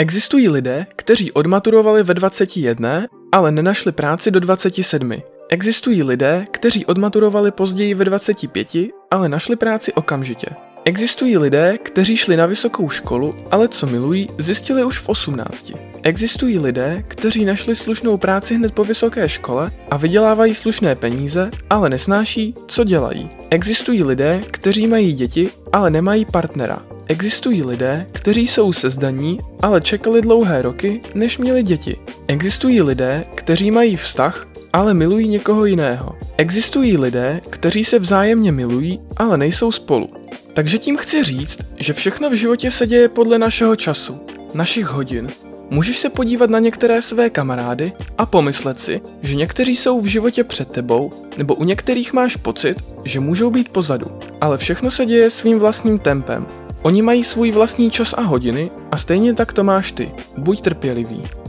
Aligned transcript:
Existují 0.00 0.48
lidé, 0.48 0.86
kteří 0.96 1.32
odmaturovali 1.32 2.02
ve 2.02 2.14
21, 2.14 3.06
ale 3.32 3.52
nenašli 3.52 3.92
práci 3.92 4.30
do 4.30 4.40
27. 4.40 5.12
Existují 5.48 6.02
lidé, 6.02 6.46
kteří 6.50 6.86
odmaturovali 6.86 7.50
později 7.50 7.94
ve 7.94 8.04
25, 8.04 8.68
ale 9.10 9.28
našli 9.28 9.56
práci 9.56 9.92
okamžitě. 9.92 10.46
Existují 10.84 11.38
lidé, 11.38 11.78
kteří 11.82 12.16
šli 12.16 12.36
na 12.36 12.46
vysokou 12.46 12.88
školu, 12.90 13.30
ale 13.50 13.68
co 13.68 13.86
milují, 13.86 14.28
zjistili 14.38 14.84
už 14.84 14.98
v 14.98 15.08
18. 15.08 15.72
Existují 16.02 16.58
lidé, 16.58 17.04
kteří 17.08 17.44
našli 17.44 17.76
slušnou 17.76 18.16
práci 18.16 18.54
hned 18.54 18.74
po 18.74 18.84
vysoké 18.84 19.28
škole 19.28 19.70
a 19.90 19.96
vydělávají 19.96 20.54
slušné 20.54 20.94
peníze, 20.94 21.50
ale 21.70 21.90
nesnáší, 21.90 22.54
co 22.66 22.84
dělají. 22.84 23.28
Existují 23.50 24.02
lidé, 24.02 24.40
kteří 24.50 24.86
mají 24.86 25.12
děti, 25.12 25.48
ale 25.72 25.90
nemají 25.90 26.24
partnera. 26.24 26.89
Existují 27.10 27.62
lidé, 27.62 28.06
kteří 28.12 28.46
jsou 28.46 28.72
sezdaní, 28.72 29.38
ale 29.62 29.80
čekali 29.80 30.22
dlouhé 30.22 30.62
roky, 30.62 31.00
než 31.14 31.38
měli 31.38 31.62
děti. 31.62 31.96
Existují 32.28 32.82
lidé, 32.82 33.24
kteří 33.34 33.70
mají 33.70 33.96
vztah, 33.96 34.46
ale 34.72 34.94
milují 34.94 35.28
někoho 35.28 35.64
jiného. 35.64 36.18
Existují 36.36 36.96
lidé, 36.96 37.40
kteří 37.50 37.84
se 37.84 37.98
vzájemně 37.98 38.52
milují, 38.52 39.00
ale 39.16 39.38
nejsou 39.38 39.72
spolu. 39.72 40.10
Takže 40.54 40.78
tím 40.78 40.96
chci 40.96 41.24
říct, 41.24 41.58
že 41.78 41.92
všechno 41.92 42.30
v 42.30 42.34
životě 42.34 42.70
se 42.70 42.86
děje 42.86 43.08
podle 43.08 43.38
našeho 43.38 43.76
času, 43.76 44.20
našich 44.54 44.86
hodin. 44.86 45.28
Můžeš 45.70 45.98
se 45.98 46.08
podívat 46.08 46.50
na 46.50 46.58
některé 46.58 47.02
své 47.02 47.30
kamarády 47.30 47.92
a 48.18 48.26
pomyslet 48.26 48.80
si, 48.80 49.00
že 49.22 49.36
někteří 49.36 49.76
jsou 49.76 50.00
v 50.00 50.06
životě 50.06 50.44
před 50.44 50.68
tebou, 50.68 51.10
nebo 51.36 51.54
u 51.54 51.64
některých 51.64 52.12
máš 52.12 52.36
pocit, 52.36 52.76
že 53.04 53.20
můžou 53.20 53.50
být 53.50 53.68
pozadu. 53.68 54.06
Ale 54.40 54.58
všechno 54.58 54.90
se 54.90 55.06
děje 55.06 55.30
svým 55.30 55.58
vlastním 55.58 55.98
tempem. 55.98 56.46
Oni 56.82 57.02
mají 57.02 57.24
svůj 57.24 57.50
vlastní 57.50 57.90
čas 57.90 58.12
a 58.12 58.20
hodiny 58.20 58.70
a 58.92 58.96
stejně 58.96 59.34
tak 59.34 59.52
to 59.52 59.64
máš 59.64 59.92
ty. 59.92 60.12
Buď 60.38 60.60
trpělivý. 60.60 61.39